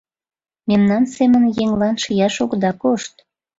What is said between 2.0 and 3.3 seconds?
шияш огыда кошт.